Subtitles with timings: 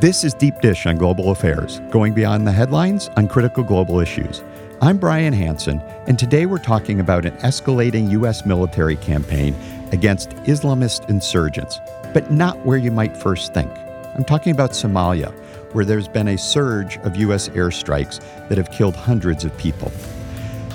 [0.00, 4.44] This is Deep Dish on Global Affairs, going beyond the headlines on critical global issues.
[4.80, 8.46] I'm Brian Hanson, and today we're talking about an escalating U.S.
[8.46, 9.56] military campaign
[9.90, 11.80] against Islamist insurgents,
[12.14, 13.72] but not where you might first think.
[14.14, 15.32] I'm talking about Somalia,
[15.74, 17.48] where there's been a surge of U.S.
[17.48, 19.90] airstrikes that have killed hundreds of people.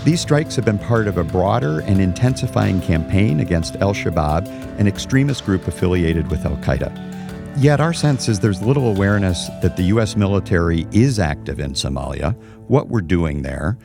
[0.03, 4.85] These strikes have been part of a broader and intensifying campaign against al Shabaab, an
[4.85, 7.12] extremist group affiliated with Al Qaeda.
[7.57, 10.17] Yet our sense is there's little awareness that the U.S.
[10.17, 12.35] military is active in Somalia,
[12.67, 13.77] what we're doing there,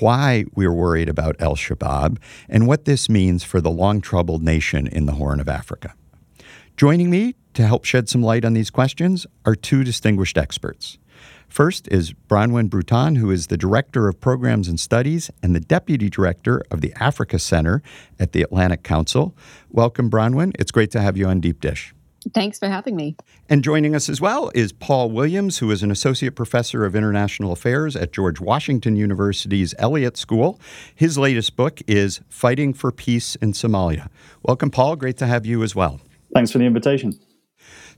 [0.00, 4.86] why we're worried about al Shabaab, and what this means for the long troubled nation
[4.86, 5.94] in the Horn of Africa.
[6.76, 10.96] Joining me to help shed some light on these questions are two distinguished experts.
[11.48, 16.08] First is Bronwyn Bruton, who is the Director of Programs and Studies and the Deputy
[16.08, 17.82] Director of the Africa Center
[18.18, 19.36] at the Atlantic Council.
[19.70, 20.52] Welcome, Bronwyn.
[20.58, 21.95] It's great to have you on Deep Dish.
[22.34, 23.16] Thanks for having me.
[23.48, 27.52] And joining us as well is Paul Williams, who is an associate professor of international
[27.52, 30.60] affairs at George Washington University's Elliott School.
[30.94, 34.08] His latest book is Fighting for Peace in Somalia.
[34.42, 34.96] Welcome, Paul.
[34.96, 36.00] Great to have you as well.
[36.34, 37.18] Thanks for the invitation.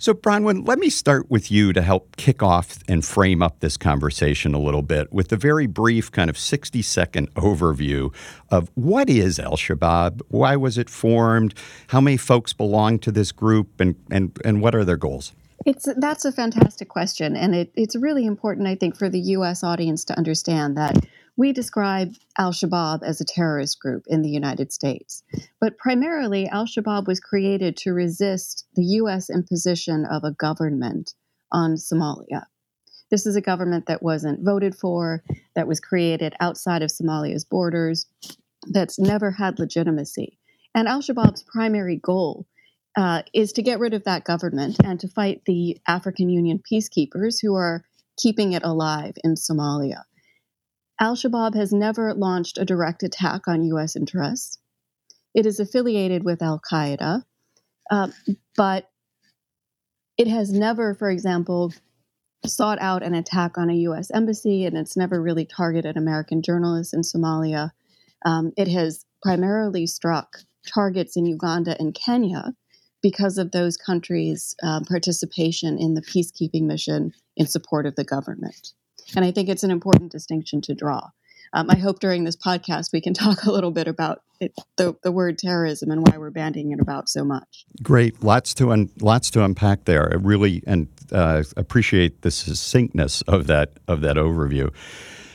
[0.01, 3.77] So, Bronwyn, let me start with you to help kick off and frame up this
[3.77, 8.15] conversation a little bit with a very brief, kind of 60 second overview
[8.51, 11.53] of what is Al Shabaab, why was it formed,
[11.89, 15.33] how many folks belong to this group, and, and, and what are their goals?
[15.67, 19.65] It's that's a fantastic question, and it, it's really important, I think, for the U.S.
[19.65, 21.05] audience to understand that
[21.39, 25.23] we describe Al Shabaab as a terrorist group in the United States.
[25.61, 29.31] But primarily, Al Shabaab was created to resist the U.S.
[29.31, 31.15] imposition of a government
[31.53, 32.43] on Somalia.
[33.11, 35.23] This is a government that wasn't voted for,
[35.55, 38.07] that was created outside of Somalia's borders,
[38.73, 40.39] that's never had legitimacy.
[40.75, 42.47] And Al Shabaab's primary goal
[42.97, 47.37] uh, is to get rid of that government and to fight the African Union peacekeepers
[47.41, 47.85] who are
[48.19, 50.03] keeping it alive in Somalia.
[51.01, 53.95] Al Shabaab has never launched a direct attack on U.S.
[53.95, 54.59] interests.
[55.35, 57.23] It is affiliated with Al Qaeda,
[57.91, 58.09] uh,
[58.57, 58.91] but
[60.17, 61.73] it has never, for example,
[62.45, 64.11] sought out an attack on a U.S.
[64.11, 67.71] embassy, and it's never really targeted American journalists in Somalia.
[68.25, 72.55] Um, it has primarily struck targets in Uganda and Kenya
[73.01, 78.73] because of those countries' uh, participation in the peacekeeping mission in support of the government.
[79.17, 81.11] And I think it's an important distinction to draw.
[81.53, 84.95] Um, I hope during this podcast we can talk a little bit about it, the,
[85.03, 87.65] the word terrorism and why we're bandying it about so much.
[87.83, 90.13] Great, lots to un, lots to unpack there.
[90.13, 94.73] I really and uh, appreciate the succinctness of that of that overview.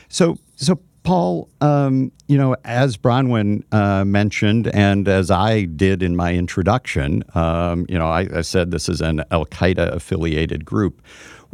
[0.08, 6.16] So, so Paul, um, you know, as Bronwyn uh, mentioned, and as I did in
[6.16, 11.02] my introduction, um, you know, I, I said this is an Al Qaeda affiliated group.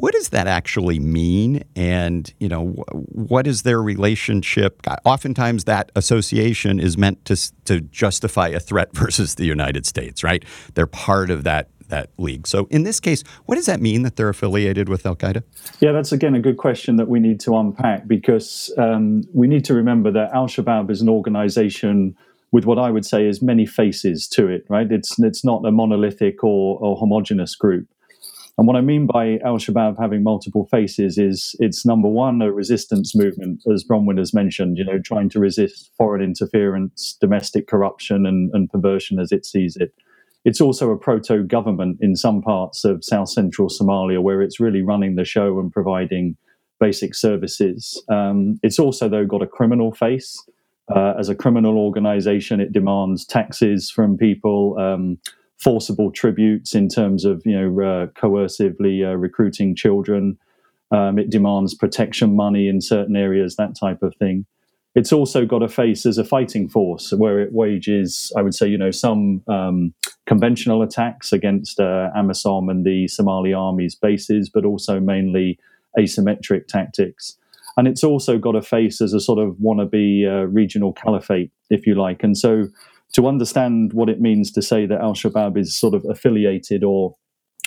[0.00, 1.62] What does that actually mean?
[1.76, 4.80] And, you know, what is their relationship?
[5.04, 10.42] Oftentimes that association is meant to, to justify a threat versus the United States, right?
[10.74, 12.46] They're part of that that league.
[12.46, 15.42] So in this case, what does that mean that they're affiliated with Al Qaeda?
[15.80, 19.64] Yeah, that's again a good question that we need to unpack because um, we need
[19.64, 22.16] to remember that Al Shabaab is an organization
[22.52, 24.90] with what I would say is many faces to it, right?
[24.90, 27.88] It's it's not a monolithic or, or homogenous group.
[28.58, 32.52] And what I mean by Al Shabaab having multiple faces is it's number one, a
[32.52, 38.26] resistance movement, as Bronwyn has mentioned, you know, trying to resist foreign interference, domestic corruption,
[38.26, 39.94] and, and perversion as it sees it.
[40.44, 44.82] It's also a proto government in some parts of south central Somalia where it's really
[44.82, 46.36] running the show and providing
[46.78, 48.02] basic services.
[48.08, 50.42] Um, it's also, though, got a criminal face.
[50.94, 54.76] Uh, as a criminal organization, it demands taxes from people.
[54.78, 55.18] Um,
[55.62, 60.38] forcible tributes in terms of you know uh, coercively uh, recruiting children.
[60.92, 64.46] Um, it demands protection money in certain areas, that type of thing.
[64.96, 68.66] It's also got a face as a fighting force where it wages, I would say,
[68.66, 69.94] you know, some um,
[70.26, 75.60] conventional attacks against uh, AMISOM and the Somali army's bases, but also mainly
[75.96, 77.36] asymmetric tactics.
[77.76, 81.86] And it's also got a face as a sort of wannabe uh, regional caliphate, if
[81.86, 82.24] you like.
[82.24, 82.64] And so
[83.14, 87.16] to understand what it means to say that Al Shabaab is sort of affiliated or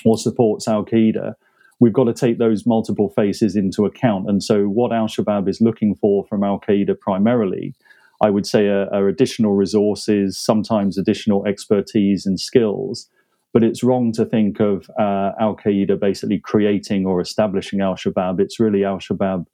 [0.05, 1.33] or supports Al Qaeda,
[1.79, 4.29] we've got to take those multiple faces into account.
[4.29, 7.73] And so, what Al Shabaab is looking for from Al Qaeda primarily,
[8.21, 13.09] I would say, are, are additional resources, sometimes additional expertise and skills.
[13.53, 18.39] But it's wrong to think of uh, Al Qaeda basically creating or establishing Al Shabaab.
[18.39, 19.45] It's really Al Shabaab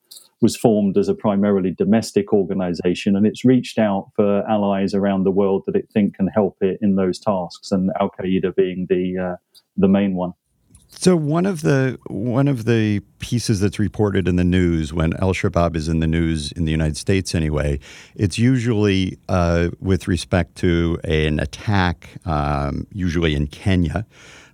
[0.42, 5.32] was formed as a primarily domestic organization and it's reached out for allies around the
[5.32, 9.18] world that it think can help it in those tasks and Al Qaeda being the
[9.18, 9.36] uh,
[9.78, 10.34] the main one.
[10.92, 15.34] So one of the one of the pieces that's reported in the news when Al
[15.34, 17.80] Shabaab is in the news in the United States anyway,
[18.16, 24.06] it's usually uh, with respect to an attack, um, usually in Kenya,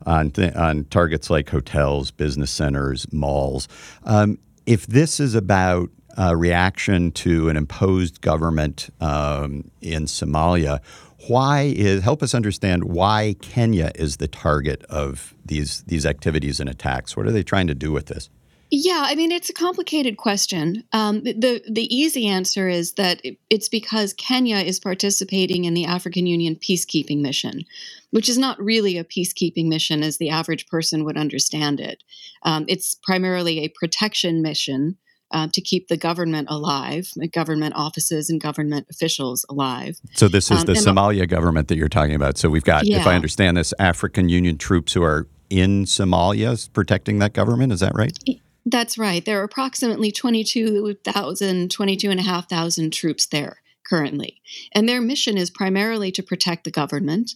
[0.06, 3.68] on th- on targets like hotels, business centers, malls.
[4.04, 10.81] Um, if this is about a reaction to an imposed government um, in Somalia,
[11.27, 16.69] why is help us understand why Kenya is the target of these these activities and
[16.69, 17.17] attacks?
[17.17, 18.29] What are they trying to do with this?
[18.71, 20.83] Yeah, I mean it's a complicated question.
[20.91, 26.25] Um, the the easy answer is that it's because Kenya is participating in the African
[26.25, 27.63] Union peacekeeping mission,
[28.12, 32.03] which is not really a peacekeeping mission as the average person would understand it.
[32.44, 34.97] Um, it's primarily a protection mission
[35.31, 40.00] uh, to keep the government alive, government offices and government officials alive.
[40.13, 42.38] So this is um, the Somalia government that you're talking about.
[42.38, 43.00] So we've got, yeah.
[43.00, 47.73] if I understand this, African Union troops who are in Somalia protecting that government.
[47.73, 48.17] Is that right?
[48.65, 49.23] That's right.
[49.23, 54.41] There are approximately 22,000, 22,500 troops there currently.
[54.73, 57.33] And their mission is primarily to protect the government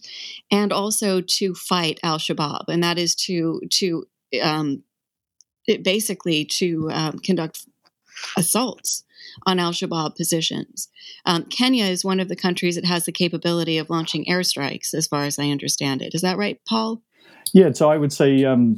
[0.50, 2.64] and also to fight Al Shabaab.
[2.68, 4.06] And that is to, to,
[4.42, 4.82] um,
[5.82, 7.66] basically to um, conduct
[8.36, 9.04] assaults
[9.46, 10.88] on al Shabaab positions.
[11.24, 15.06] Um, Kenya is one of the countries that has the capability of launching airstrikes, as
[15.06, 16.14] far as I understand it.
[16.14, 17.02] Is that right, Paul?
[17.52, 18.76] Yeah, so I would say um,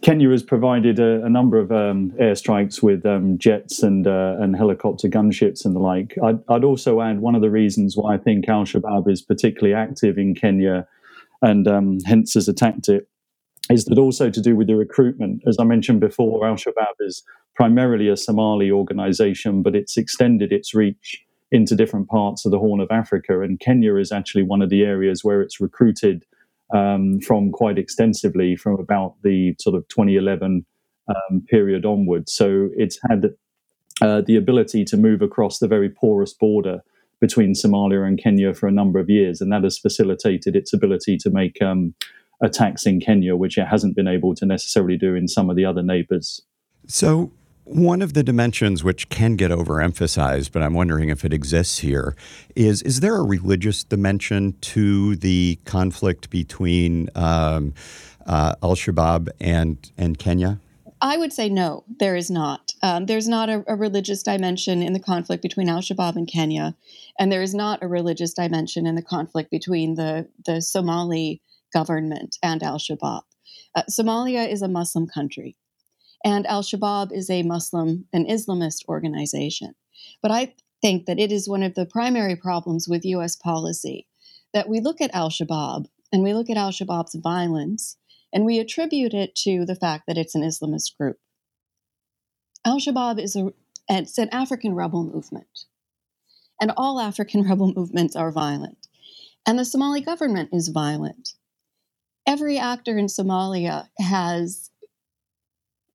[0.00, 4.56] Kenya has provided a, a number of um, airstrikes with um, jets and uh, and
[4.56, 6.16] helicopter gunships and the like.
[6.22, 9.74] I'd, I'd, also add one of the reasons why I think Al Shabaab is particularly
[9.74, 10.86] active in Kenya
[11.42, 13.08] and um, hence has attacked it
[13.70, 15.42] is that also to do with the recruitment.
[15.46, 17.22] As I mentioned before, Al Shabaab is
[17.54, 22.80] primarily a Somali organization, but it's extended its reach into different parts of the Horn
[22.80, 23.40] of Africa.
[23.40, 26.24] And Kenya is actually one of the areas where it's recruited
[26.72, 30.64] um, from quite extensively from about the sort of 2011
[31.08, 32.32] um, period onwards.
[32.32, 33.34] So it's had
[34.00, 36.82] uh, the ability to move across the very porous border
[37.20, 41.16] between Somalia and Kenya for a number of years, and that has facilitated its ability
[41.18, 41.94] to make um,
[42.42, 45.64] attacks in Kenya, which it hasn't been able to necessarily do in some of the
[45.64, 46.42] other neighbors.
[46.86, 47.32] So,
[47.64, 52.14] one of the dimensions which can get overemphasized, but I'm wondering if it exists here,
[52.54, 57.74] is is there a religious dimension to the conflict between um,
[58.26, 60.60] uh, Al Shabaab and and Kenya?
[61.00, 62.72] I would say no, there is not.
[62.82, 66.74] Um, there's not a, a, religious dimension in the conflict between Al Shabaab and Kenya,
[67.18, 72.36] and there is not a religious dimension in the conflict between the the Somali government
[72.42, 73.22] and Al Shabaab.
[73.74, 75.56] Uh, Somalia is a Muslim country,
[76.24, 79.74] and Al Shabaab is a Muslim, an Islamist organization.
[80.22, 84.08] But I think that it is one of the primary problems with US policy
[84.54, 87.96] that we look at Al Shabaab and we look at Al Shabaab's violence
[88.32, 91.18] and we attribute it to the fact that it's an Islamist group.
[92.64, 93.52] Al Shabaab is a,
[93.88, 95.66] it's an African rebel movement,
[96.60, 98.88] and all African rebel movements are violent.
[99.46, 101.34] And the Somali government is violent
[102.26, 104.70] every actor in Somalia has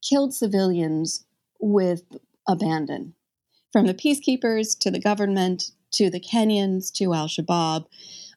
[0.02, 1.26] killed civilians
[1.60, 2.04] with
[2.48, 3.14] abandon,
[3.72, 7.86] from the peacekeepers to the government to the Kenyans to Al Shabaab.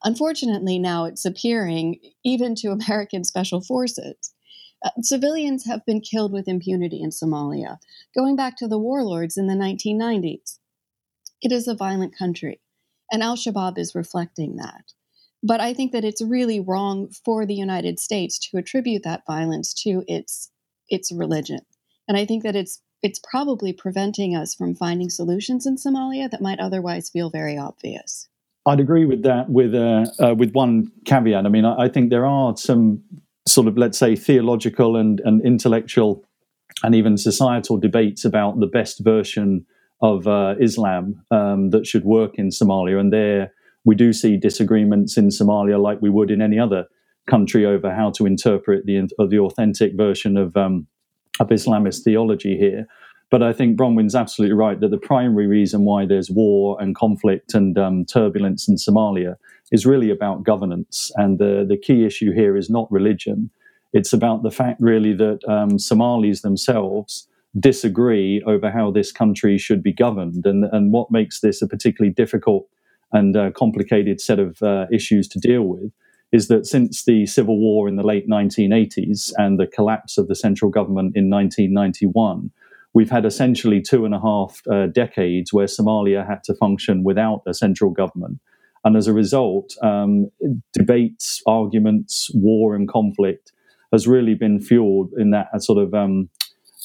[0.04, 4.34] Unfortunately, now it's appearing even to American special forces.
[4.84, 7.78] Uh, civilians have been killed with impunity in Somalia,
[8.16, 10.58] going back to the warlords in the 1990s.
[11.40, 12.60] It is a violent country,
[13.10, 14.92] and Al Shabaab is reflecting that.
[15.42, 19.74] But I think that it's really wrong for the United States to attribute that violence
[19.82, 20.50] to its
[20.88, 21.60] its religion.
[22.08, 26.40] And I think that it's it's probably preventing us from finding solutions in Somalia that
[26.40, 28.28] might otherwise feel very obvious.
[28.64, 31.44] I'd agree with that with uh, uh, with one caveat.
[31.44, 33.02] I mean, I, I, think there are some
[33.46, 36.24] sort of let's say theological and, and intellectual
[36.84, 39.66] and even societal debates about the best version
[40.00, 43.52] of uh, Islam um, that should work in Somalia, and there
[43.84, 46.86] we do see disagreements in Somalia like we would in any other
[47.28, 50.86] country over how to interpret the the authentic version of um,
[51.40, 52.86] of Islamist theology here.
[53.30, 57.54] But I think Bronwyn's absolutely right that the primary reason why there's war and conflict
[57.54, 59.36] and um, turbulence in Somalia
[59.70, 61.10] is really about governance.
[61.16, 63.48] And the, the key issue here is not religion.
[63.94, 67.26] It's about the fact, really, that um, Somalis themselves
[67.58, 70.44] disagree over how this country should be governed.
[70.44, 72.68] And, and what makes this a particularly difficult
[73.12, 75.90] and a complicated set of uh, issues to deal with
[76.32, 80.34] is that since the civil war in the late 1980s and the collapse of the
[80.34, 82.50] central government in 1991,
[82.94, 87.42] we've had essentially two and a half uh, decades where Somalia had to function without
[87.46, 88.40] a central government.
[88.84, 90.30] And as a result, um,
[90.72, 93.52] debates, arguments, war, and conflict
[93.92, 96.30] has really been fueled in that sort of um,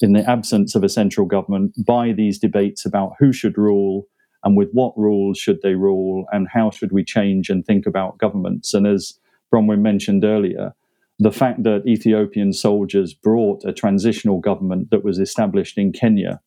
[0.01, 4.07] in the absence of a central government by these debates about who should rule
[4.43, 8.19] and with what rules should they rule and how should we change and think about
[8.19, 8.73] governments.
[8.73, 9.17] And as
[9.53, 10.73] Bronwyn mentioned earlier,
[11.19, 16.39] the fact that Ethiopian soldiers brought a transitional government that was established in Kenya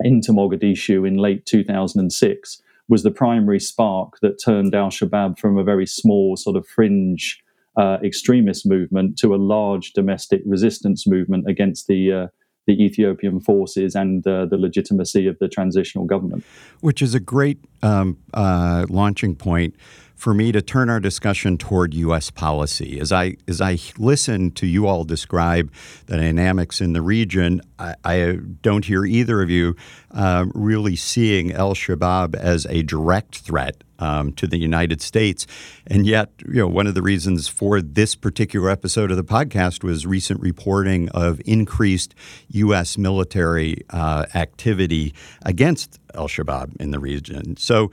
[0.00, 5.64] into Mogadishu in late 2006 was the primary spark that turned Al Shabaab from a
[5.64, 7.42] very small, sort of fringe
[7.76, 12.26] uh, extremist movement to a large domestic resistance movement against the uh,
[12.66, 16.44] the Ethiopian forces and uh, the legitimacy of the transitional government.
[16.80, 19.74] Which is a great um, uh, launching point
[20.20, 22.28] for me to turn our discussion toward U.S.
[22.28, 23.00] policy.
[23.00, 25.72] As I as I listen to you all describe
[26.06, 29.76] the dynamics in the region, I, I don't hear either of you
[30.10, 35.46] uh, really seeing El Shabaab as a direct threat um, to the United States.
[35.86, 39.82] And yet, you know, one of the reasons for this particular episode of the podcast
[39.82, 42.14] was recent reporting of increased
[42.48, 42.98] U.S.
[42.98, 45.14] military uh, activity
[45.46, 47.56] against Al Shabaab in the region.
[47.56, 47.90] So,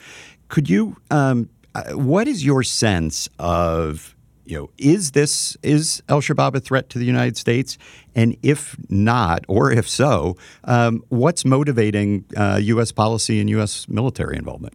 [0.49, 1.49] could you um,
[1.91, 4.15] what is your sense of
[4.45, 7.77] you know is this is Al Shabaab a threat to the United States?
[8.15, 12.91] And if not, or if so, um, what's motivating uh, U.S.
[12.91, 13.87] policy and U.S.
[13.87, 14.73] military involvement?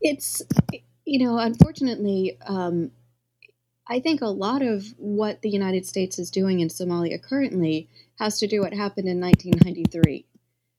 [0.00, 0.42] It's
[1.04, 2.38] you know unfortunately.
[2.46, 2.92] Um,
[3.88, 7.88] I think a lot of what the United States is doing in Somalia currently
[8.20, 10.26] has to do what happened in 1993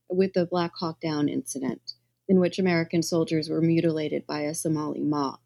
[0.10, 1.94] with the Black Hawk Down incident,
[2.30, 5.40] in which American soldiers were mutilated by a Somali mob.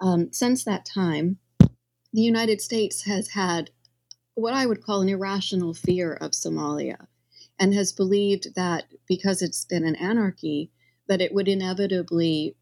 [0.00, 1.38] Um, since that time,
[2.12, 3.70] the United States has had
[4.34, 7.06] what I would call an irrational fear of Somalia
[7.58, 10.70] and has believed that because it's been an anarchy,
[11.08, 12.56] that it would inevitably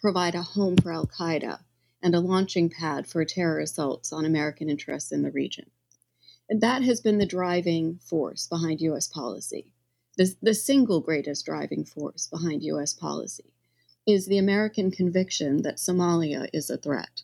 [0.00, 1.60] provide a home for Al Qaeda
[2.02, 5.70] and a launching pad for terror assaults on American interests in the region.
[6.48, 9.08] And that has been the driving force behind U.S.
[9.08, 9.72] policy,
[10.16, 12.92] the, the single greatest driving force behind U.S.
[12.94, 13.52] policy
[14.12, 17.22] is the American conviction that Somalia is a threat.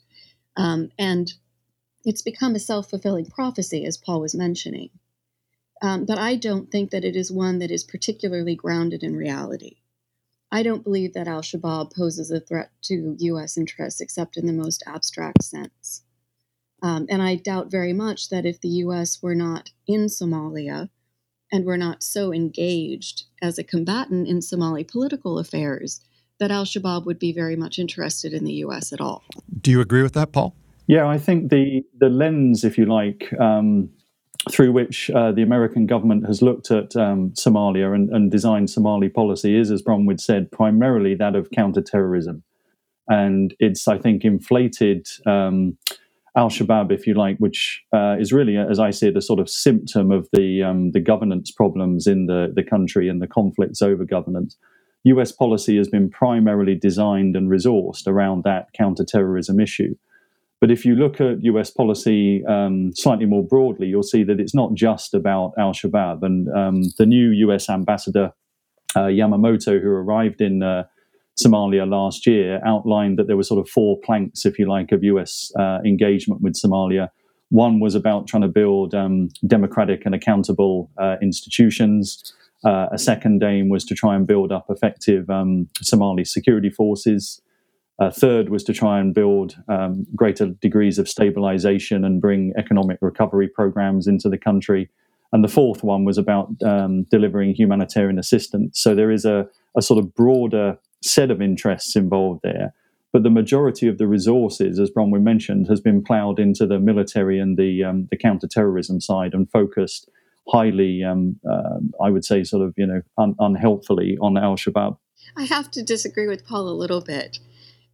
[0.56, 1.32] Um, and
[2.04, 4.90] it's become a self fulfilling prophecy, as Paul was mentioning.
[5.82, 9.76] Um, but I don't think that it is one that is particularly grounded in reality.
[10.50, 13.58] I don't believe that al Shabaab poses a threat to U.S.
[13.58, 16.04] interests except in the most abstract sense.
[16.82, 19.22] Um, and I doubt very much that if the U.S.
[19.22, 20.88] were not in Somalia
[21.50, 26.00] and were not so engaged as a combatant in Somali political affairs,
[26.38, 28.92] that Al Shabaab would be very much interested in the U.S.
[28.92, 29.24] at all.
[29.60, 30.54] Do you agree with that, Paul?
[30.86, 33.90] Yeah, I think the the lens, if you like, um,
[34.50, 39.08] through which uh, the American government has looked at um, Somalia and, and, designed Somali
[39.08, 42.44] policy is, as Bronwyn said, primarily that of counterterrorism,
[43.08, 45.06] and it's I think inflated.
[45.26, 45.78] Um,
[46.36, 49.40] Al Shabaab, if you like, which uh, is really, as I see it, a sort
[49.40, 53.82] of symptom of the um, the governance problems in the the country and the conflicts
[53.82, 54.56] over governance.
[55.06, 59.94] US policy has been primarily designed and resourced around that counterterrorism issue.
[60.60, 64.54] But if you look at US policy um, slightly more broadly, you'll see that it's
[64.54, 66.22] not just about Al Shabaab.
[66.22, 68.32] And um, the new US ambassador,
[68.96, 70.84] uh, Yamamoto, who arrived in uh,
[71.38, 75.04] Somalia last year, outlined that there were sort of four planks, if you like, of
[75.04, 77.10] US uh, engagement with Somalia.
[77.50, 82.34] One was about trying to build um, democratic and accountable uh, institutions.
[82.66, 87.40] Uh, a second aim was to try and build up effective um, Somali security forces.
[88.00, 92.98] A third was to try and build um, greater degrees of stabilization and bring economic
[93.00, 94.90] recovery programs into the country.
[95.32, 98.80] And the fourth one was about um, delivering humanitarian assistance.
[98.80, 99.46] So there is a,
[99.76, 102.74] a sort of broader set of interests involved there.
[103.12, 107.38] But the majority of the resources, as Bronwyn mentioned, has been ploughed into the military
[107.38, 110.10] and the, um, the counterterrorism side and focused
[110.48, 114.96] highly, um, uh, I would say, sort of, you know, un- unhelpfully on Al Shabaab.
[115.36, 117.38] I have to disagree with Paul a little bit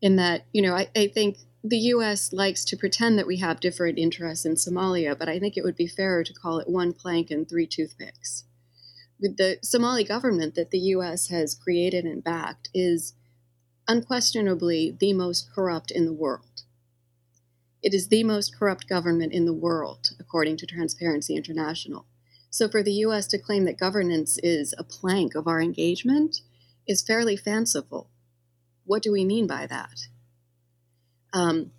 [0.00, 2.32] in that, you know, I, I think the U.S.
[2.32, 5.76] likes to pretend that we have different interests in Somalia, but I think it would
[5.76, 8.44] be fairer to call it one plank and three toothpicks.
[9.20, 11.28] The Somali government that the U.S.
[11.28, 13.14] has created and backed is
[13.86, 16.62] unquestionably the most corrupt in the world.
[17.82, 22.06] It is the most corrupt government in the world, according to Transparency International.
[22.52, 26.42] So for the US to claim that governance is a plank of our engagement
[26.86, 28.10] is fairly fanciful.
[28.84, 30.08] What do we mean by that?
[31.32, 31.70] Um,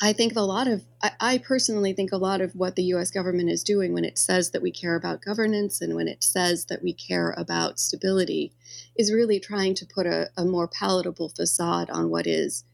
[0.00, 3.10] I think a lot of, I, I, personally think a lot of what the US
[3.10, 6.64] government is doing when it says that we care about governance and when it says
[6.66, 8.52] that we care about stability
[8.96, 12.64] is really trying to put a, a more palatable facade on what is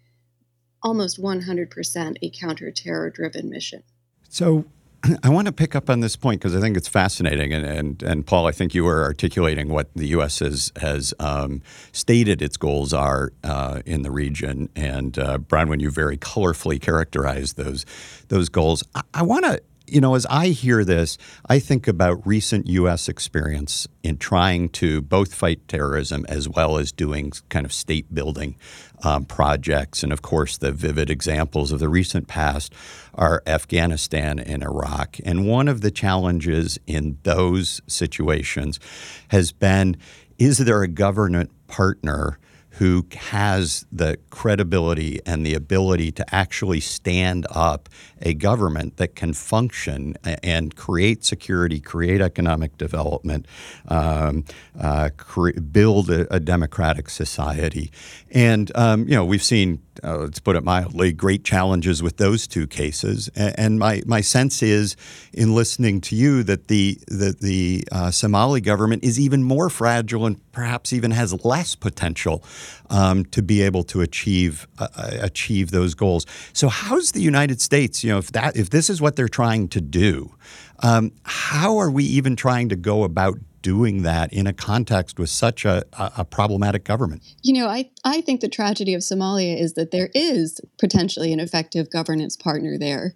[0.84, 3.82] almost 100% a counter terror driven mission.
[4.28, 4.66] So
[5.22, 8.02] I want to pick up on this point because I think it's fascinating, and, and
[8.02, 10.38] and Paul, I think you were articulating what the U.S.
[10.38, 15.90] has has um, stated its goals are uh, in the region, and uh, Bronwyn, you
[15.90, 17.84] very colorfully characterized those
[18.28, 18.82] those goals.
[18.94, 23.08] I, I want to you know, as I hear this, I think about recent U.S.
[23.08, 28.56] experience in trying to both fight terrorism as well as doing kind of state building
[29.02, 30.02] um, projects.
[30.02, 32.72] And of course, the vivid examples of the recent past
[33.14, 35.18] are Afghanistan and Iraq.
[35.24, 38.80] And one of the challenges in those situations
[39.28, 39.96] has been
[40.38, 42.38] is there a government partner?
[42.78, 47.88] Who has the credibility and the ability to actually stand up
[48.20, 53.46] a government that can function and create security, create economic development,
[53.88, 54.44] um,
[54.80, 57.92] uh, cre- build a, a, democratic society.
[58.30, 62.46] And, um, you know, we've seen, uh, let's put it mildly, great challenges with those
[62.46, 63.28] two cases.
[63.36, 64.96] And, and my, my sense is,
[65.32, 70.26] in listening to you, that the, that the uh, Somali government is even more fragile
[70.26, 72.42] and perhaps even has less potential
[72.90, 74.88] um, to be able to achieve uh,
[75.20, 76.26] achieve those goals.
[76.52, 78.04] So, how's the United States?
[78.04, 80.34] You know, if that if this is what they're trying to do,
[80.80, 85.30] um, how are we even trying to go about doing that in a context with
[85.30, 87.22] such a, a, problematic government?
[87.42, 91.40] You know, I, I think the tragedy of Somalia is that there is potentially an
[91.40, 93.14] effective governance partner there.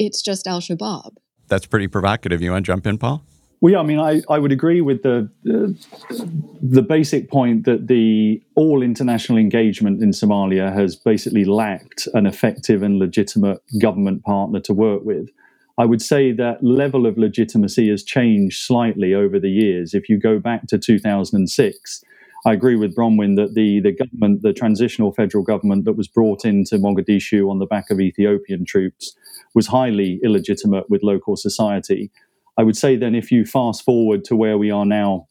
[0.00, 1.14] It's just Al Shabaab.
[1.46, 2.42] That's pretty provocative.
[2.42, 3.22] You want to jump in, Paul?
[3.62, 6.16] Well, yeah, I mean, I, I would agree with the uh,
[6.60, 12.82] the basic point that the all international engagement in Somalia has basically lacked an effective
[12.82, 15.30] and legitimate government partner to work with.
[15.78, 19.94] I would say that level of legitimacy has changed slightly over the years.
[19.94, 22.04] If you go back to 2006,
[22.44, 26.44] I agree with Bronwyn that the, the government, the transitional federal government that was brought
[26.44, 29.16] into Mogadishu on the back of Ethiopian troops,
[29.54, 32.10] was highly illegitimate with local society
[32.58, 35.26] I would say then if you fast forward to where we are now,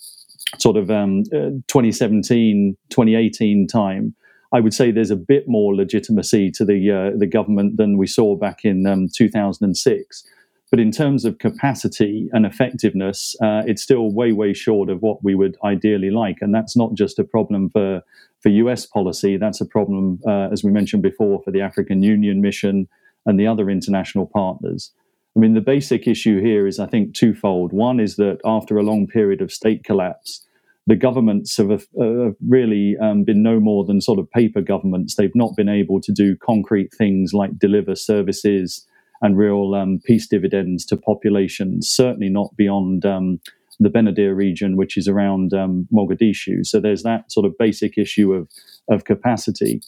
[0.57, 4.15] sort of um, uh, 2017, 2018 time,
[4.53, 8.07] I would say there's a bit more legitimacy to the uh, the government than we
[8.07, 10.23] saw back in um, 2006.
[10.71, 15.21] But in terms of capacity and effectiveness, uh, it's still way, way short of what
[15.21, 16.37] we would ideally like.
[16.39, 18.01] And that's not just a problem for,
[18.39, 22.39] for US policy, that's a problem, uh, as we mentioned before, for the African Union
[22.39, 22.87] mission
[23.25, 24.91] and the other international partners.
[25.35, 27.71] I mean, the basic issue here is, I think, twofold.
[27.71, 30.45] One is that after a long period of state collapse,
[30.87, 35.15] the governments have uh, really um, been no more than sort of paper governments.
[35.15, 38.85] They've not been able to do concrete things like deliver services
[39.21, 43.39] and real um, peace dividends to populations, certainly not beyond um,
[43.79, 46.65] the Benadir region, which is around um, Mogadishu.
[46.65, 48.49] So there's that sort of basic issue of,
[48.89, 49.81] of capacity.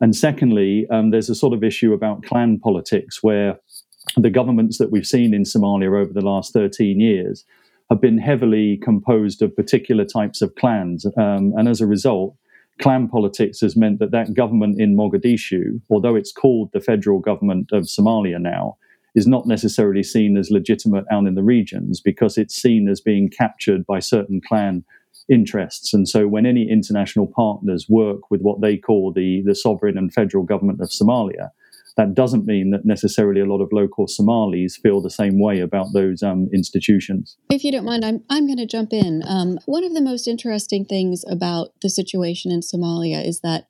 [0.00, 3.58] And secondly, um, there's a sort of issue about clan politics where
[4.16, 7.44] the governments that we've seen in Somalia over the last 13 years
[7.90, 11.06] have been heavily composed of particular types of clans.
[11.16, 12.36] Um, and as a result,
[12.80, 17.70] clan politics has meant that that government in Mogadishu, although it's called the federal government
[17.72, 18.76] of Somalia now,
[19.14, 23.28] is not necessarily seen as legitimate out in the regions because it's seen as being
[23.28, 24.84] captured by certain clan
[25.28, 25.92] interests.
[25.92, 30.12] And so when any international partners work with what they call the, the sovereign and
[30.12, 31.50] federal government of Somalia,
[31.98, 35.92] that doesn't mean that necessarily a lot of local Somalis feel the same way about
[35.92, 37.36] those um, institutions.
[37.50, 39.22] If you don't mind, I'm, I'm going to jump in.
[39.26, 43.66] Um, one of the most interesting things about the situation in Somalia is that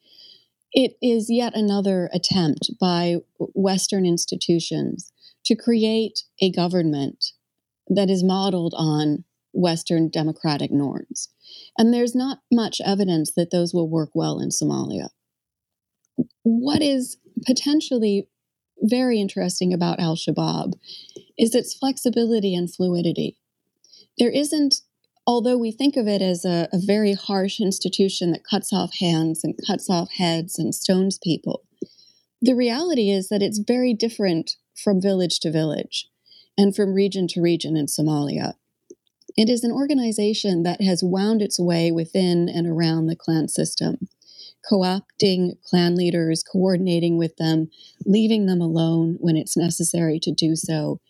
[0.72, 5.10] it is yet another attempt by Western institutions
[5.46, 7.32] to create a government
[7.88, 11.30] that is modeled on Western democratic norms.
[11.78, 15.08] And there's not much evidence that those will work well in Somalia.
[16.42, 18.28] What is potentially
[18.80, 20.74] very interesting about Al Shabaab
[21.38, 23.36] is its flexibility and fluidity.
[24.18, 24.76] There isn't,
[25.26, 29.44] although we think of it as a, a, very harsh institution that cuts off hands
[29.44, 31.64] and cuts off heads and stones people,
[32.40, 36.08] the reality is that it's very different from village to village
[36.56, 38.54] and from region to region in Somalia.
[39.36, 44.08] It is an organization that has wound its way within and around the clan system
[44.68, 47.68] co opting clan leaders, coordinating with them,
[48.04, 51.00] leaving them alone when it's necessary to do so.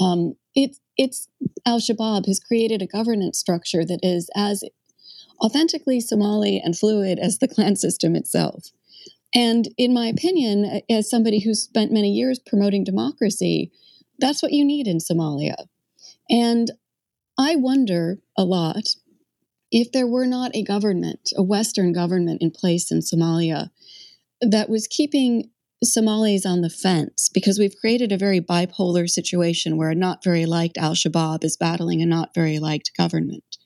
[0.00, 1.28] Um, it, it's
[1.66, 4.64] Al Shabaab has created a governance structure that is as
[5.42, 8.66] authentically Somali and fluid as the clan system itself.
[9.34, 13.70] And in my opinion, as somebody who's spent many years promoting democracy,
[14.18, 15.66] that's what you need in Somalia.
[16.28, 16.70] And
[17.38, 18.96] I wonder a lot
[19.70, 23.70] if there were not a government, a Western government in place in Somalia
[24.40, 25.50] that was keeping
[25.82, 30.44] Somalis on the fence because we've created a very bipolar situation where a not very
[30.44, 33.56] liked Al Shabaab is battling a not very liked government.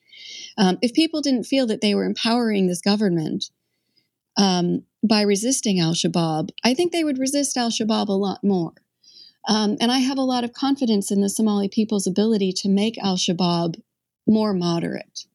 [0.57, 3.47] Um, if people didn't feel that they were empowering this government
[4.37, 8.73] um, by resisting Al Shabaab, I think they would resist Al Shabaab a lot more.
[9.49, 12.97] Um, and I have a lot of confidence in the Somali people's ability to make
[13.03, 13.81] Al Shabaab
[14.27, 15.27] more moderate.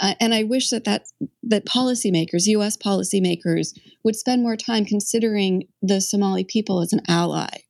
[0.00, 1.06] Uh, and I wish that, that
[1.42, 2.76] that policymakers, U.S.
[2.76, 7.62] policymakers, would spend more time considering the Somali people as an ally,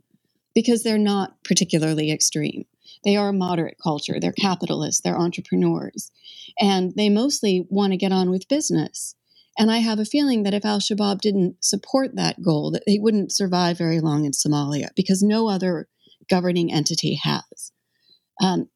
[0.55, 2.65] because they're not particularly extreme.
[3.05, 4.19] They are a moderate culture.
[4.19, 5.03] They're capitalists.
[5.03, 6.11] They're entrepreneurs,
[6.59, 9.15] and they mostly want to get on with business.
[9.59, 12.99] And I have a feeling that if Al Shabaab didn't support that goal, that they
[12.99, 15.89] wouldn't survive very long in Somalia because no other
[16.29, 17.73] governing entity has.
[18.43, 18.69] Um,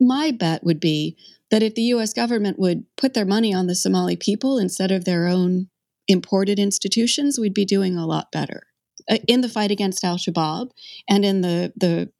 [0.00, 1.16] my bet would be
[1.52, 5.04] that if the US government would put their money on the Somali people instead of
[5.04, 5.68] their own
[6.08, 8.62] imported institutions, we'd be doing a lot better
[9.08, 10.70] uh, in the fight against Al Shabaab
[11.08, 12.10] and in the, the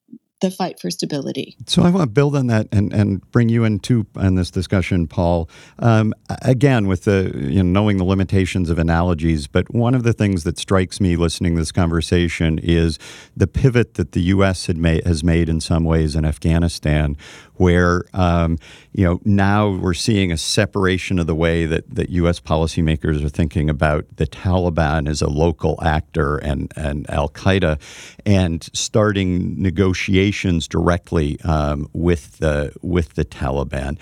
[0.43, 1.57] the fight for stability.
[1.67, 5.07] So I want to build on that and, and bring you into on this discussion,
[5.07, 5.49] Paul.
[5.79, 10.13] Um, again, with the you know, knowing the limitations of analogies, but one of the
[10.13, 12.99] things that strikes me listening to this conversation is
[13.37, 14.69] the pivot that the U.S.
[14.69, 17.17] made has made in some ways in Afghanistan,
[17.55, 18.59] where um,
[18.93, 22.41] you know now we're seeing a separation of the way that, that U.S.
[22.41, 27.81] policymakers are thinking about the Taliban as a local actor and and Al Qaeda,
[28.27, 30.32] and starting negotiations
[30.69, 33.99] directly um, with the with the Taliban.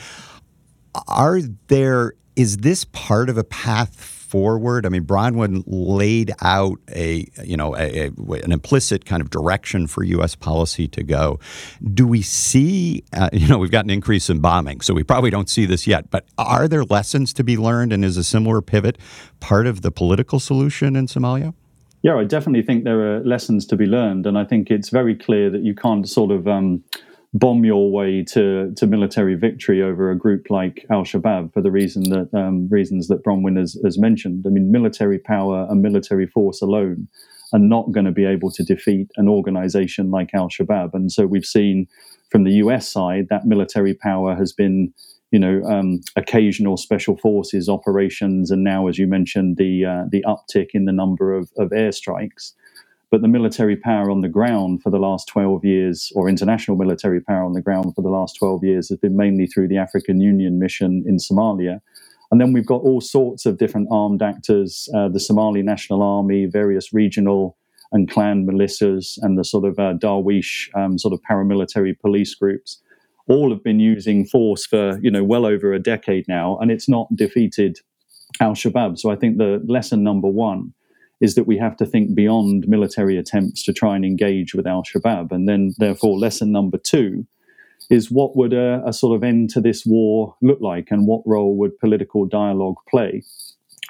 [1.07, 4.87] Are there is this part of a path forward?
[4.87, 9.87] I mean, Bronwyn laid out a you know a, a, an implicit kind of direction
[9.87, 10.35] for U.S.
[10.37, 11.39] policy to go.
[11.93, 13.05] Do we see?
[13.13, 15.87] Uh, you know, we've got an increase in bombing, so we probably don't see this
[15.87, 16.11] yet.
[16.11, 18.99] But are there lessons to be learned, and is a similar pivot
[19.41, 21.55] part of the political solution in Somalia?
[22.03, 25.15] Yeah, I definitely think there are lessons to be learned, and I think it's very
[25.15, 26.83] clear that you can't sort of um,
[27.35, 31.71] bomb your way to, to military victory over a group like Al Shabaab for the
[31.71, 34.45] reason that um, reasons that Bronwyn has, has mentioned.
[34.47, 37.09] I mean, military power and military force alone
[37.53, 40.95] are not going to be able to defeat an organization like Al Shabaab.
[40.95, 41.87] And so we've seen
[42.31, 44.93] from the US side that military power has been,
[45.31, 50.25] you know, um, occasional special forces operations, and now, as you mentioned, the uh, the
[50.27, 52.53] uptick in the number of, of airstrikes.
[53.11, 57.21] But the military power on the ground for the last 12 years, or international military
[57.21, 60.21] power on the ground for the last 12 years, has been mainly through the African
[60.21, 61.81] Union mission in Somalia.
[62.31, 66.47] And then we've got all sorts of different armed actors uh, the Somali National Army,
[66.47, 67.57] various regional
[67.93, 72.81] and clan militias, and the sort of uh, Darwish um, sort of paramilitary police groups.
[73.31, 76.89] All have been using force for you know well over a decade now, and it's
[76.89, 77.79] not defeated
[78.41, 78.99] Al Shabaab.
[78.99, 80.75] So I think the lesson number one
[81.21, 84.83] is that we have to think beyond military attempts to try and engage with Al
[84.83, 85.33] Shabaab.
[85.33, 87.27] And then, therefore, lesson number two
[87.91, 91.23] is what would a, a, sort of end to this war look like and what
[91.27, 93.23] role would political dialogue play?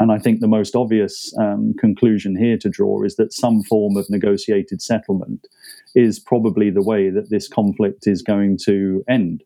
[0.00, 3.96] And I think the most obvious um, conclusion here to draw is that some form
[3.96, 5.46] of negotiated settlement
[5.94, 9.44] is probably the way that this conflict is going to end.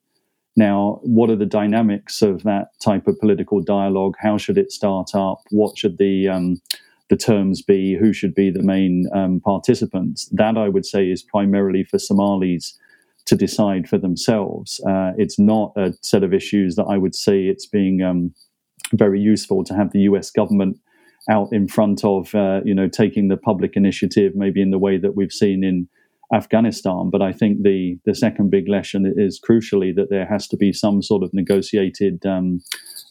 [0.56, 4.14] Now, what are the dynamics of that type of political dialogue?
[4.20, 5.40] How should it start up?
[5.50, 6.60] What should the um,
[7.10, 10.28] the terms be, who should be the main um, participants.
[10.32, 12.78] That I would say is primarily for Somalis
[13.26, 14.80] to decide for themselves.
[14.86, 18.34] Uh, it's not a set of issues that I would say it's being um,
[18.96, 20.30] very useful to have the U.S.
[20.30, 20.78] government
[21.30, 24.98] out in front of, uh, you know, taking the public initiative, maybe in the way
[24.98, 25.88] that we've seen in
[26.33, 27.11] Afghanistan.
[27.11, 30.72] But I think the the second big lesson is crucially that there has to be
[30.72, 32.61] some sort of negotiated um,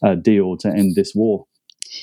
[0.04, 1.46] uh, deal to end this war.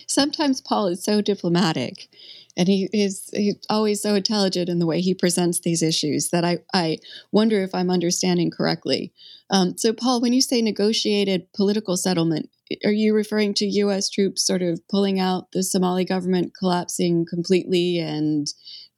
[0.07, 2.09] Sometimes Paul is so diplomatic
[2.57, 6.45] and he is he's always so intelligent in the way he presents these issues that
[6.45, 6.99] I, I
[7.33, 9.13] wonder if I'm understanding correctly.
[9.51, 12.51] Um, so, Paul, when you say negotiated political settlement,
[12.85, 14.09] are you referring to U.S.
[14.09, 18.47] troops sort of pulling out the Somali government collapsing completely and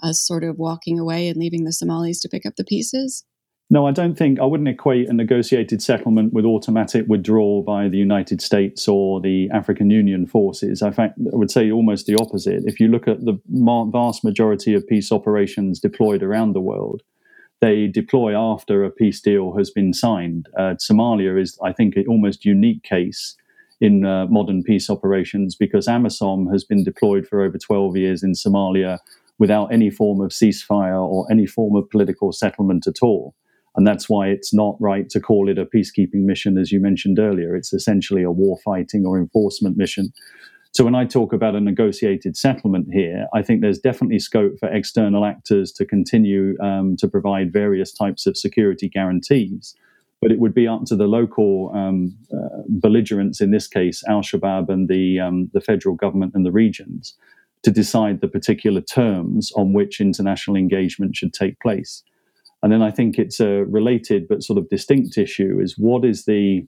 [0.02, 3.24] uh, sort of walking away and leaving the Somalis to pick up the pieces?
[3.70, 7.96] No, I don't think I wouldn't equate a negotiated settlement with automatic withdrawal by the
[7.96, 10.82] United States or the African Union forces.
[10.82, 12.64] In fact, I would say almost the opposite.
[12.66, 17.02] If you look at the vast majority of peace operations deployed around the world,
[17.62, 20.50] they deploy after a peace deal has been signed.
[20.58, 23.37] Uh, Somalia is, I think, an almost unique case
[23.83, 28.33] in uh, modern peace operations because AMISOM has been deployed for over 12 years in
[28.33, 29.01] Somalia
[29.40, 33.35] without any form of ceasefire or any form of political settlement at all.
[33.75, 37.18] And that's why it's not right to call it a peacekeeping mission, as you mentioned
[37.18, 37.57] earlier.
[37.57, 40.12] It's essentially a war fighting or enforcement mission.
[40.71, 44.68] So when I talk about a negotiated settlement here, I think there's definitely scope for
[44.68, 49.75] external actors to continue um, to provide various types of security guarantees.
[50.22, 54.22] But it would be up to the local um, uh, belligerents, in this case, Al
[54.22, 57.14] Shabaab and the um, the federal government and the regions,
[57.64, 62.04] to decide the particular terms on which international engagement should take place.
[62.62, 66.24] And then I think it's a related but sort of distinct issue: is what is
[66.24, 66.66] the,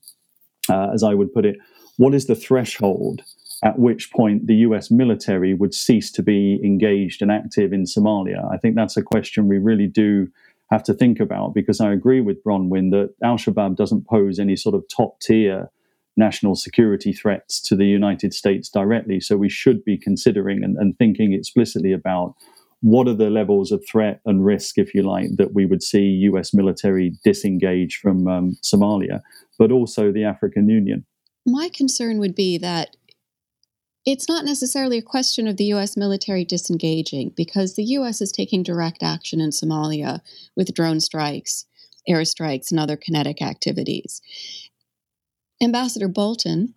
[0.69, 1.57] uh, as I would put it,
[1.97, 3.23] what is the threshold
[3.63, 8.53] at which point the US military would cease to be engaged and active in Somalia?
[8.53, 10.29] I think that's a question we really do
[10.75, 14.57] have to think about because I agree with Bronwyn that Al Shabaab doesn't pose any
[14.57, 15.71] sort of top tier
[16.17, 19.21] national security threats to the United States directly.
[19.21, 22.35] So we should be considering and, and thinking explicitly about
[22.81, 26.21] what are the levels of threat and risk, if you like, that we would see
[26.31, 29.23] US military disengage from um, Somalia,
[29.59, 31.07] but also the African Union.
[31.47, 32.97] My concern would be that
[34.07, 35.97] it's not necessarily a question of the U.S.
[35.97, 38.21] military disengaging because the U.S.
[38.21, 40.21] is taking direct action in Somalia
[40.57, 41.65] with drone strikes,
[42.09, 44.21] airstrikes, and other kinetic activities.
[45.63, 46.75] Ambassador Bolton,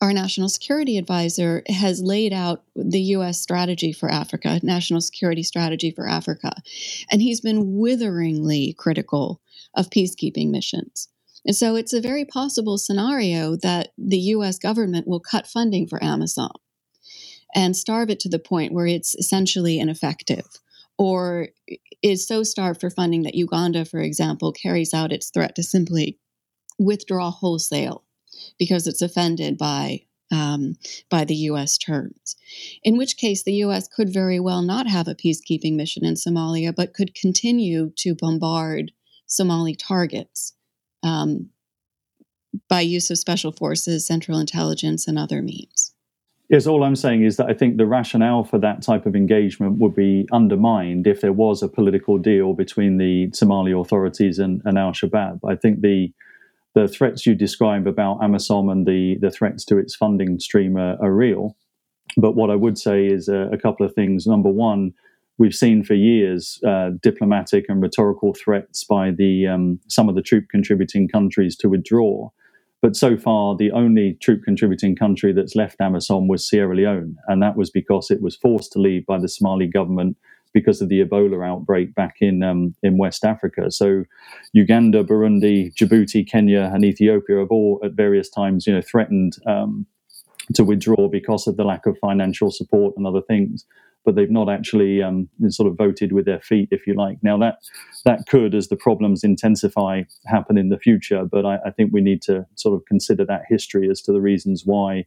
[0.00, 3.40] our national security advisor, has laid out the U.S.
[3.40, 6.52] strategy for Africa, national security strategy for Africa,
[7.10, 9.40] and he's been witheringly critical
[9.74, 11.08] of peacekeeping missions.
[11.44, 15.98] And so it's a very possible scenario that the US government will cut funding for
[15.98, 16.54] AMISOM
[17.54, 20.46] and starve it to the point where it's essentially ineffective
[20.98, 21.48] or
[22.02, 26.18] is so starved for funding that Uganda, for example, carries out its threat to simply
[26.78, 28.04] withdraw wholesale
[28.58, 30.76] because it's offended by um,
[31.10, 31.76] by the U.S.
[31.76, 32.36] terms.
[32.82, 33.86] In which case, the U.S.
[33.86, 38.92] could very well not have a peacekeeping mission in Somalia, but could continue to bombard
[39.26, 40.54] Somali targets
[41.02, 41.48] um,
[42.68, 45.94] by use of special forces, central intelligence, and other means.
[46.48, 49.78] Yes, all I'm saying is that I think the rationale for that type of engagement
[49.78, 54.76] would be undermined if there was a political deal between the Somali authorities and, and
[54.76, 55.40] Al Shabaab.
[55.48, 56.12] I think the
[56.74, 60.96] the threats you describe about AMISOM and the, the threats to its funding stream are,
[61.02, 61.54] are real.
[62.16, 64.26] But what I would say is a, a couple of things.
[64.26, 64.94] Number one,
[65.38, 70.22] we've seen for years uh, diplomatic and rhetorical threats by the um, some of the
[70.22, 72.30] troop contributing countries to withdraw.
[72.80, 77.40] But so far, the only troop contributing country that's left AMISOM was Sierra Leone, and
[77.40, 80.16] that was because it was forced to leave by the Somali government
[80.52, 83.70] because of the Ebola outbreak back in um, in West Africa.
[83.70, 84.04] So,
[84.52, 89.86] Uganda, Burundi, Djibouti, Kenya, and Ethiopia have all at various times, you know, threatened um,
[90.54, 93.64] to withdraw because of the lack of financial support and other things
[94.04, 97.18] but they've not actually um, sort of voted with their feet, if you like.
[97.22, 97.58] Now that
[98.04, 101.24] that could, as the problems intensify, happen in the future.
[101.24, 104.20] But I, I think we need to sort of consider that history as to the
[104.20, 105.06] reasons why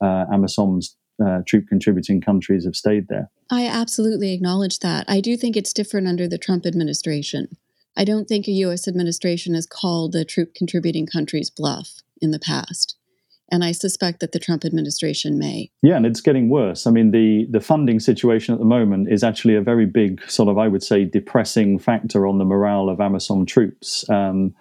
[0.00, 3.30] uh, AMISOM's uh, troop contributing countries have stayed there.
[3.50, 5.04] I absolutely acknowledge that.
[5.08, 7.56] I do think it's different under the Trump administration.
[7.96, 8.88] I don't think a U.S.
[8.88, 12.96] administration has called the troop contributing countries bluff in the past
[13.50, 15.70] and I suspect that the Trump administration may.
[15.82, 16.86] Yeah, and it's getting worse.
[16.86, 20.48] I mean, the the funding situation at the moment is actually a very big sort
[20.48, 24.08] of, I would say, depressing factor on the morale of AMISOM troops.
[24.08, 24.54] Um,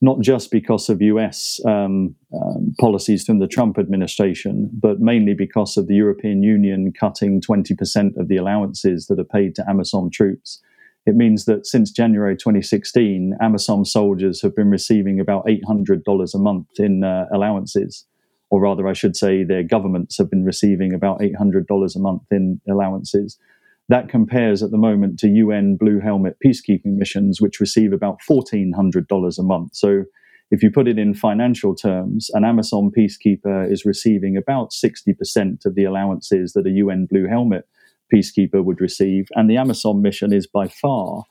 [0.00, 5.78] not just because of US um, um, policies from the Trump administration, but mainly because
[5.78, 10.60] of the European Union cutting 20% of the allowances that are paid to AMISOM troops.
[11.06, 16.66] It means that since January 2016, AMISOM soldiers have been receiving about $800 a month
[16.78, 18.04] in uh, allowances
[18.54, 22.60] or rather, I should say, their governments have been receiving about $800 a month in
[22.70, 23.36] allowances.
[23.88, 29.38] That compares at the moment to UN Blue Helmet peacekeeping missions, which receive about $1,400
[29.38, 29.74] a month.
[29.74, 30.04] So,
[30.52, 35.74] if you put it in financial terms, an AMISOM peacekeeper is receiving about 60% of
[35.74, 37.66] the allowances that a UN Blue Helmet
[38.14, 39.26] peacekeeper would receive.
[39.34, 41.24] And the AMISOM mission is by far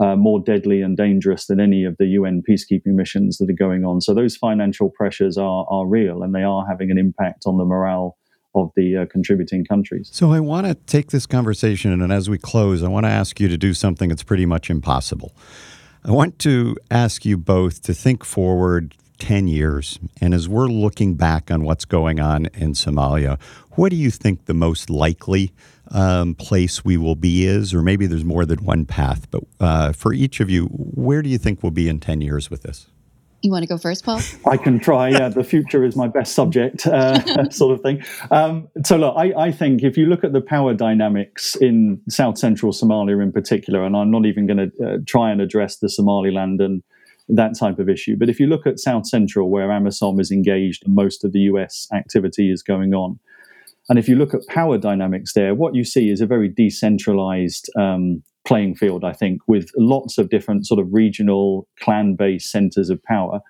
[0.00, 3.84] uh, more deadly and dangerous than any of the UN peacekeeping missions that are going
[3.84, 4.00] on.
[4.00, 7.64] So those financial pressures are are real, and they are having an impact on the
[7.64, 8.16] morale
[8.54, 10.08] of the uh, contributing countries.
[10.12, 13.40] So I want to take this conversation, and as we close, I want to ask
[13.40, 15.34] you to do something that's pretty much impossible.
[16.04, 19.98] I want to ask you both to think forward 10 years.
[20.20, 23.40] And as we're looking back on what's going on in Somalia,
[23.72, 25.52] what do you think the most likely
[25.90, 27.72] um, place we will be is?
[27.72, 31.28] Or maybe there's more than one path, but uh, for each of you, where do
[31.28, 32.88] you think we'll be in 10 years with this?
[33.42, 34.20] You want to go first, Paul?
[34.46, 35.10] I can try.
[35.10, 38.02] Yeah, the future is my best subject, uh, sort of thing.
[38.32, 42.36] Um, so, look, I, I, think if you look at the power dynamics in South
[42.36, 45.88] Central Somalia in particular, and I'm not even going to uh, try and address the
[45.88, 46.82] Somaliland and
[47.28, 48.16] that type of issue.
[48.16, 51.40] But if you look at South Central, where AMISOM is engaged and most of the
[51.40, 53.18] US activity is going on,
[53.88, 57.70] And if you look at power dynamics there, what you see is a very decentralized
[57.76, 62.90] um, playing field, I think, with lots of different sort of regional clan based centers
[62.90, 63.40] of power.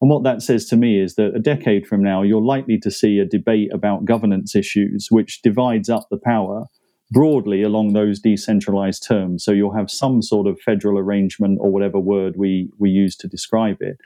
[0.00, 2.90] And what that says to me is that a decade from now, you're likely to
[2.90, 6.66] see a debate about governance issues, which divides up the power
[7.12, 9.44] broadly along those decentralized terms.
[9.44, 13.28] So you'll have some sort of federal arrangement or whatever word we, we use to
[13.28, 13.98] describe it.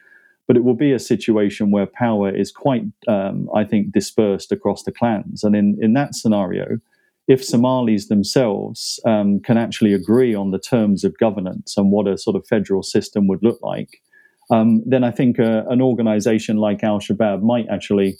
[0.47, 4.83] But it will be a situation where power is quite, um, I think, dispersed across
[4.83, 5.45] the clans.
[5.45, 6.79] And in, in that scenario,
[7.29, 12.19] if Somalis themselves um, can actually agree on the terms of governance and what a
[12.19, 14.01] sort of federal system would look like,
[14.51, 18.17] um, then I think uh, an organization like Al Shabaab might actually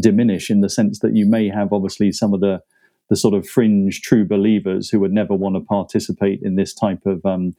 [0.00, 2.62] diminish in the sense that you may have obviously some of the
[3.10, 7.04] the sort of fringe true believers who would never want to participate in this type
[7.04, 7.54] of um,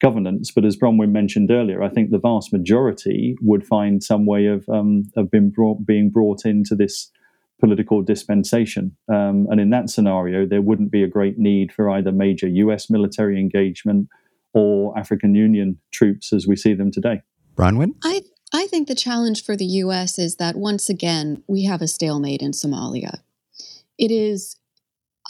[0.00, 0.50] governance.
[0.50, 4.68] But as Bronwyn mentioned earlier, I think the vast majority would find some way of
[4.68, 7.10] um, of being brought, being brought into this
[7.58, 8.96] political dispensation.
[9.08, 12.88] Um, and in that scenario, there wouldn't be a great need for either major U.S.
[12.88, 14.08] military engagement
[14.54, 17.22] or African Union troops as we see them today.
[17.54, 17.94] Bronwyn?
[18.04, 20.18] I I think the challenge for the U.S.
[20.18, 23.20] is that once again we have a stalemate in Somalia.
[23.98, 24.56] It is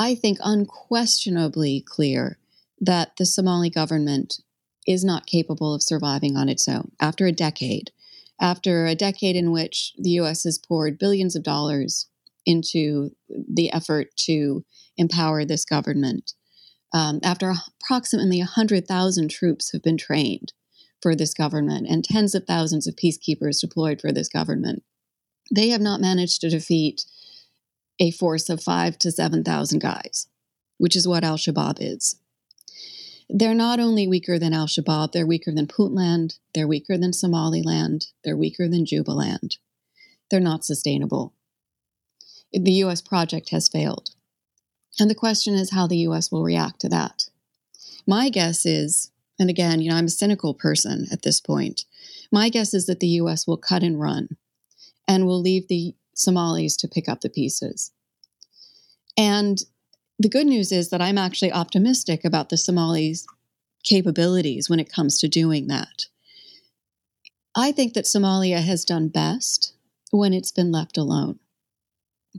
[0.00, 2.38] I think, unquestionably clear
[2.80, 4.40] that the Somali government
[4.86, 7.90] is not capable of surviving on its own after a decade.
[8.40, 12.08] After a decade in which the US has poured billions of dollars
[12.46, 14.64] into the effort to
[14.96, 16.32] empower this government,
[16.94, 20.54] um, after approximately 100,000 troops have been trained
[21.02, 24.82] for this government and tens of thousands of peacekeepers deployed for this government,
[25.54, 27.04] they have not managed to defeat
[28.00, 30.26] a force of five to 7,000 guys,
[30.78, 32.16] which is what Al Shabaab is.
[33.28, 38.06] They're not only weaker than Al Shabaab, they're weaker than Puntland, they're weaker than Somaliland,
[38.24, 39.58] they're weaker than Jubaland.
[40.30, 41.34] They're not sustainable.
[42.52, 44.10] The US project has failed.
[44.98, 47.28] And the question is how the US will react to that.
[48.06, 51.84] My guess is, and again, you know, I'm a cynical person at this point.
[52.32, 54.36] My guess is that the US will cut and run
[55.06, 57.92] and will leave the Somalis to pick up the pieces.
[59.16, 59.62] And
[60.18, 63.26] the good news is that I'm actually optimistic about the Somalis'
[63.84, 66.06] capabilities when it comes to doing that.
[67.56, 69.74] I think that Somalia has done best
[70.10, 71.38] when it's been left alone.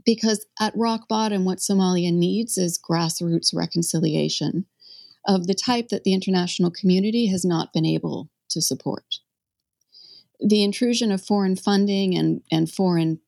[0.06, 4.66] Because at rock bottom, what Somalia needs is grassroots reconciliation
[5.26, 9.18] of the type that the international community has not been able to support.
[10.40, 13.20] The intrusion of foreign funding and, and foreign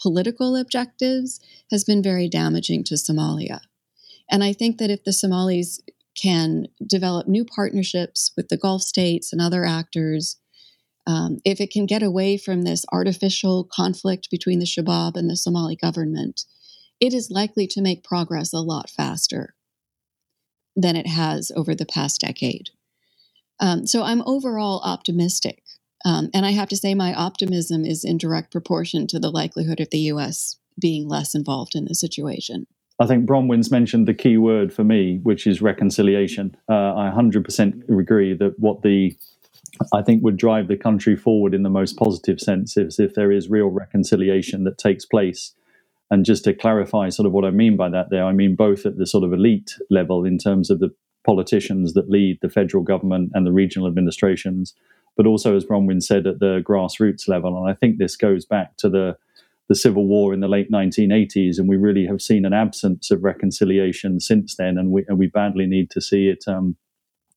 [0.00, 3.60] political objectives has been very damaging to Somalia.
[4.30, 5.80] And I think that if the Somalis
[6.20, 10.36] can develop new partnerships with the Gulf states and other actors,
[11.06, 15.36] um, if it can get away from this artificial conflict between the Shabab and the
[15.36, 16.44] Somali government,
[17.00, 19.54] it is likely to make progress a lot faster
[20.74, 22.70] than it has over the past decade.
[23.60, 25.62] Um, so I'm overall optimistic
[26.06, 29.80] um, and I have to say, my optimism is in direct proportion to the likelihood
[29.80, 30.56] of the U.S.
[30.78, 32.68] being less involved in the situation.
[33.00, 36.56] I think Bronwyn's mentioned the key word for me, which is reconciliation.
[36.70, 39.16] Uh, I 100% agree that what the
[39.92, 43.32] I think would drive the country forward in the most positive sense is if there
[43.32, 45.54] is real reconciliation that takes place.
[46.08, 48.86] And just to clarify sort of what I mean by that there, I mean both
[48.86, 50.94] at the sort of elite level in terms of the
[51.26, 54.72] politicians that lead the federal government and the regional administrations,
[55.16, 57.56] but also, as Bronwyn said, at the grassroots level.
[57.58, 59.16] And I think this goes back to the
[59.68, 63.24] the civil war in the late 1980s, and we really have seen an absence of
[63.24, 66.76] reconciliation since then, and we and we badly need to see it um,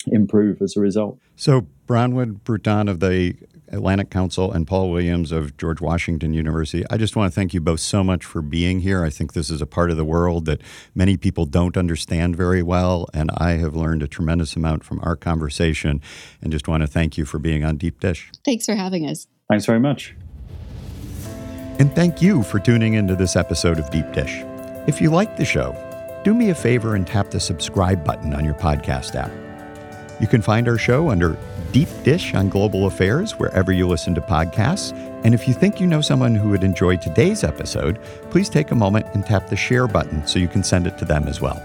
[0.07, 1.19] improve as a result.
[1.35, 3.35] So, Bronwyn Bruton of the
[3.71, 6.83] Atlantic Council and Paul Williams of George Washington University.
[6.89, 9.03] I just want to thank you both so much for being here.
[9.03, 10.61] I think this is a part of the world that
[10.95, 15.15] many people don't understand very well, and I have learned a tremendous amount from our
[15.15, 16.01] conversation.
[16.41, 18.31] And just want to thank you for being on Deep Dish.
[18.45, 19.27] Thanks for having us.
[19.49, 20.15] Thanks very much.
[21.79, 24.41] And thank you for tuning into this episode of Deep Dish.
[24.87, 25.75] If you like the show,
[26.23, 29.48] do me a favor and tap the subscribe button on your podcast app.
[30.19, 31.37] You can find our show under
[31.71, 34.91] Deep Dish on Global Affairs wherever you listen to podcasts.
[35.23, 38.75] And if you think you know someone who would enjoy today's episode, please take a
[38.75, 41.61] moment and tap the share button so you can send it to them as well.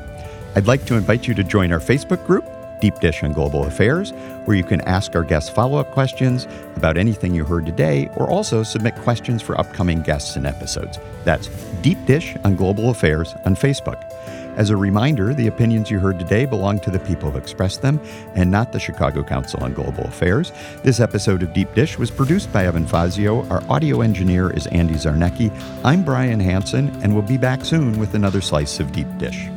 [0.55, 2.45] I'd like to invite you to join our Facebook group,
[2.81, 4.13] Deep Dish on Global Affairs,
[4.45, 6.47] where you can ask our guests follow up questions
[6.77, 10.99] about anything you heard today or also submit questions for upcoming guests and episodes.
[11.25, 11.49] That's
[11.83, 14.14] Deep Dish on Global Affairs on Facebook.
[14.57, 18.01] As a reminder, the opinions you heard today belong to the people who expressed them
[18.35, 20.53] and not the Chicago Council on Global Affairs.
[20.83, 23.47] This episode of Deep Dish was produced by Evan Fazio.
[23.49, 25.51] Our audio engineer is Andy Zarnecki.
[25.85, 29.49] I'm Brian Hanson, and we'll be back soon with another slice of Deep Dish.